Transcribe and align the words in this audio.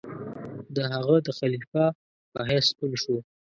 د 0.75 0.77
هغه 0.93 1.15
د 1.25 1.27
خلیفه 1.39 1.85
په 2.33 2.39
حیث 2.49 2.65
ستون 2.71 2.91
شو. 3.01 3.17